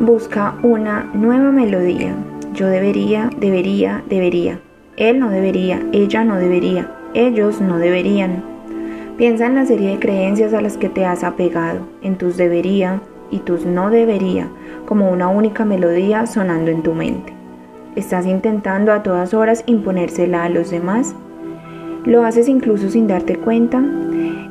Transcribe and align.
Busca 0.00 0.56
una 0.64 1.08
nueva 1.14 1.52
melodía. 1.52 2.16
Yo 2.52 2.66
debería, 2.66 3.30
debería, 3.38 4.02
debería. 4.08 4.58
Él 4.96 5.20
no 5.20 5.30
debería, 5.30 5.80
ella 5.92 6.24
no 6.24 6.34
debería, 6.34 6.90
ellos 7.14 7.60
no 7.60 7.78
deberían. 7.78 8.42
Piensa 9.16 9.46
en 9.46 9.54
la 9.54 9.66
serie 9.66 9.90
de 9.90 10.00
creencias 10.00 10.52
a 10.52 10.60
las 10.60 10.76
que 10.76 10.88
te 10.88 11.04
has 11.04 11.22
apegado, 11.22 11.86
en 12.02 12.18
tus 12.18 12.36
debería 12.36 13.02
y 13.30 13.38
tus 13.38 13.66
no 13.66 13.88
debería, 13.88 14.48
como 14.84 15.12
una 15.12 15.28
única 15.28 15.64
melodía 15.64 16.26
sonando 16.26 16.72
en 16.72 16.82
tu 16.82 16.92
mente. 16.92 17.32
¿Estás 17.94 18.26
intentando 18.26 18.92
a 18.92 19.04
todas 19.04 19.32
horas 19.32 19.62
imponérsela 19.66 20.42
a 20.42 20.48
los 20.48 20.72
demás? 20.72 21.14
¿Lo 22.04 22.24
haces 22.24 22.48
incluso 22.48 22.90
sin 22.90 23.06
darte 23.06 23.36
cuenta? 23.36 23.78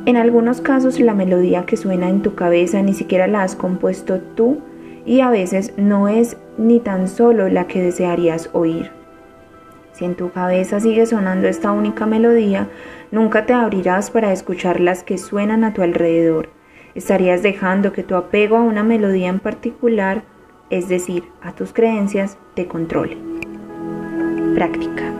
En 0.05 0.15
algunos 0.15 0.61
casos 0.61 1.01
la 1.01 1.13
melodía 1.13 1.65
que 1.65 1.75
suena 1.75 2.09
en 2.09 2.21
tu 2.21 2.33
cabeza 2.33 2.81
ni 2.81 2.93
siquiera 2.93 3.27
la 3.27 3.43
has 3.43 3.57
compuesto 3.57 4.19
tú 4.35 4.59
y 5.05 5.21
a 5.21 5.29
veces 5.29 5.73
no 5.77 6.07
es 6.07 6.37
ni 6.57 6.79
tan 6.79 7.07
solo 7.07 7.49
la 7.49 7.67
que 7.67 7.81
desearías 7.81 8.49
oír. 8.53 8.91
Si 9.93 10.05
en 10.05 10.15
tu 10.15 10.31
cabeza 10.31 10.79
sigue 10.79 11.05
sonando 11.05 11.47
esta 11.47 11.71
única 11.71 12.05
melodía, 12.05 12.67
nunca 13.11 13.45
te 13.45 13.53
abrirás 13.53 14.09
para 14.09 14.31
escuchar 14.31 14.79
las 14.79 15.03
que 15.03 15.17
suenan 15.17 15.63
a 15.63 15.73
tu 15.73 15.83
alrededor. 15.83 16.49
Estarías 16.95 17.43
dejando 17.43 17.91
que 17.91 18.03
tu 18.03 18.15
apego 18.15 18.57
a 18.57 18.61
una 18.61 18.83
melodía 18.83 19.29
en 19.29 19.39
particular, 19.39 20.23
es 20.69 20.89
decir, 20.89 21.23
a 21.41 21.53
tus 21.53 21.73
creencias, 21.73 22.37
te 22.55 22.67
controle. 22.67 23.17
Práctica. 24.55 25.11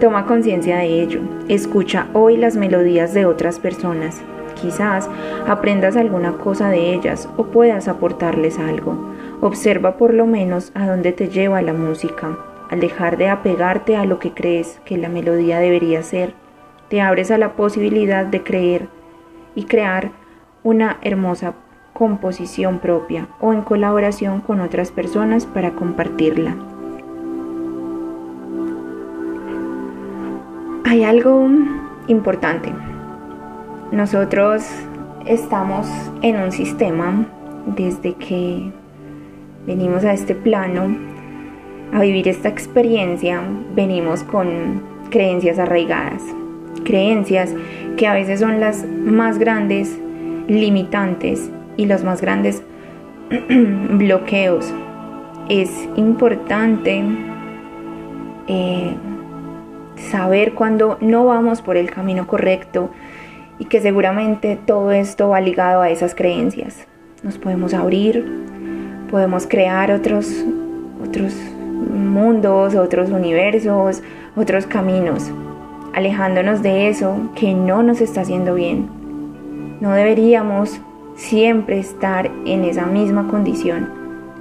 Toma 0.00 0.26
conciencia 0.26 0.78
de 0.78 1.02
ello. 1.02 1.20
Escucha 1.48 2.06
hoy 2.12 2.36
las 2.36 2.56
melodías 2.56 3.14
de 3.14 3.26
otras 3.26 3.58
personas. 3.58 4.22
Quizás 4.60 5.08
aprendas 5.46 5.96
alguna 5.96 6.32
cosa 6.32 6.68
de 6.68 6.92
ellas 6.94 7.28
o 7.36 7.44
puedas 7.44 7.88
aportarles 7.88 8.58
algo. 8.58 8.94
Observa 9.40 9.96
por 9.96 10.12
lo 10.12 10.26
menos 10.26 10.70
a 10.74 10.86
dónde 10.86 11.12
te 11.12 11.28
lleva 11.28 11.62
la 11.62 11.72
música. 11.72 12.36
Al 12.68 12.80
dejar 12.80 13.16
de 13.16 13.28
apegarte 13.28 13.96
a 13.96 14.04
lo 14.04 14.18
que 14.18 14.32
crees 14.32 14.80
que 14.84 14.98
la 14.98 15.08
melodía 15.08 15.58
debería 15.58 16.02
ser, 16.02 16.34
te 16.88 17.00
abres 17.00 17.30
a 17.30 17.38
la 17.38 17.54
posibilidad 17.54 18.26
de 18.26 18.42
creer 18.42 18.88
y 19.54 19.64
crear 19.64 20.12
una 20.62 20.98
hermosa 21.02 21.54
composición 21.94 22.78
propia 22.78 23.28
o 23.40 23.52
en 23.52 23.62
colaboración 23.62 24.40
con 24.40 24.60
otras 24.60 24.90
personas 24.90 25.46
para 25.46 25.72
compartirla. 25.72 26.54
Hay 30.84 31.04
algo 31.04 31.48
importante 32.08 32.72
nosotros 33.92 34.64
estamos 35.26 35.86
en 36.22 36.36
un 36.36 36.52
sistema 36.52 37.26
desde 37.66 38.14
que 38.14 38.70
venimos 39.66 40.04
a 40.04 40.12
este 40.12 40.34
plano 40.34 40.96
a 41.92 42.00
vivir 42.00 42.28
esta 42.28 42.48
experiencia, 42.48 43.42
venimos 43.74 44.22
con 44.22 44.82
creencias 45.10 45.58
arraigadas, 45.58 46.22
creencias 46.84 47.54
que 47.96 48.06
a 48.06 48.14
veces 48.14 48.40
son 48.40 48.60
las 48.60 48.84
más 48.84 49.38
grandes 49.38 49.98
limitantes 50.46 51.50
y 51.76 51.86
los 51.86 52.04
más 52.04 52.20
grandes 52.20 52.62
bloqueos. 53.48 54.72
Es 55.48 55.88
importante 55.96 57.02
eh, 58.46 58.94
saber 59.96 60.54
cuando 60.54 60.96
no 61.00 61.24
vamos 61.26 61.60
por 61.60 61.76
el 61.76 61.90
camino 61.90 62.28
correcto, 62.28 62.90
y 63.60 63.66
que 63.66 63.80
seguramente 63.80 64.58
todo 64.66 64.90
esto 64.90 65.28
va 65.28 65.40
ligado 65.40 65.82
a 65.82 65.90
esas 65.90 66.16
creencias. 66.16 66.88
Nos 67.22 67.38
podemos 67.38 67.74
abrir, 67.74 68.24
podemos 69.10 69.46
crear 69.46 69.92
otros, 69.92 70.44
otros 71.06 71.34
mundos, 71.92 72.74
otros 72.74 73.10
universos, 73.10 74.02
otros 74.34 74.66
caminos, 74.66 75.30
alejándonos 75.92 76.62
de 76.62 76.88
eso 76.88 77.30
que 77.36 77.52
no 77.52 77.82
nos 77.82 78.00
está 78.00 78.22
haciendo 78.22 78.54
bien. 78.54 78.88
No 79.80 79.92
deberíamos 79.92 80.80
siempre 81.14 81.78
estar 81.78 82.30
en 82.46 82.64
esa 82.64 82.86
misma 82.86 83.28
condición. 83.28 83.90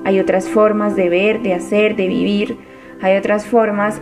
Hay 0.06 0.22
otras 0.22 0.48
formas 0.48 0.96
de 0.96 1.10
ver, 1.10 1.42
de 1.42 1.54
hacer, 1.54 1.98
de 1.98 2.08
vivir, 2.08 2.58
hay 3.02 3.18
otras 3.18 3.46
formas 3.46 4.02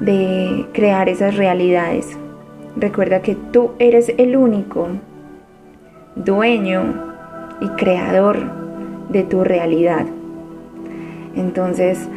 de 0.00 0.66
crear 0.72 1.08
esas 1.08 1.36
realidades. 1.36 2.18
Recuerda 2.78 3.22
que 3.22 3.34
tú 3.34 3.72
eres 3.80 4.12
el 4.18 4.36
único 4.36 4.88
dueño 6.14 7.12
y 7.60 7.68
creador 7.70 8.38
de 9.08 9.24
tu 9.24 9.42
realidad. 9.42 10.06
Entonces, 11.34 12.08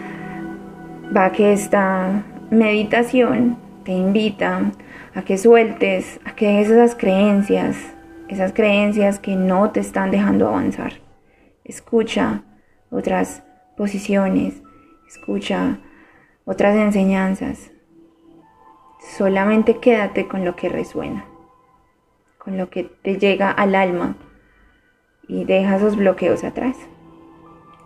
va 1.15 1.31
que 1.31 1.51
esta 1.51 2.23
meditación 2.51 3.57
te 3.83 3.91
invita 3.91 4.71
a 5.15 5.23
que 5.23 5.39
sueltes, 5.39 6.19
a 6.25 6.35
que 6.35 6.61
esas 6.61 6.93
creencias, 6.93 7.77
esas 8.27 8.53
creencias 8.53 9.17
que 9.17 9.35
no 9.35 9.71
te 9.71 9.79
están 9.79 10.11
dejando 10.11 10.47
avanzar. 10.47 10.93
Escucha 11.63 12.43
otras 12.91 13.41
posiciones, 13.75 14.61
escucha 15.07 15.79
otras 16.45 16.75
enseñanzas, 16.75 17.71
Solamente 19.01 19.79
quédate 19.79 20.27
con 20.27 20.45
lo 20.45 20.55
que 20.55 20.69
resuena, 20.69 21.25
con 22.37 22.57
lo 22.57 22.69
que 22.69 22.83
te 22.83 23.17
llega 23.17 23.49
al 23.49 23.73
alma 23.73 24.15
y 25.27 25.43
deja 25.43 25.77
esos 25.77 25.95
bloqueos 25.97 26.43
atrás. 26.43 26.77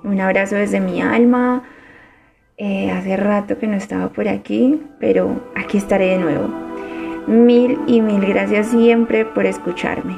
Un 0.03 0.19
abrazo 0.19 0.55
desde 0.55 0.81
mi 0.81 1.01
alma. 1.01 1.63
Eh, 2.57 2.91
hace 2.91 3.17
rato 3.17 3.57
que 3.57 3.65
no 3.65 3.75
estaba 3.75 4.09
por 4.09 4.27
aquí, 4.27 4.83
pero 4.99 5.41
aquí 5.55 5.77
estaré 5.77 6.09
de 6.09 6.17
nuevo. 6.17 6.47
Mil 7.27 7.79
y 7.87 8.01
mil 8.01 8.25
gracias 8.25 8.67
siempre 8.67 9.25
por 9.25 9.45
escucharme. 9.45 10.15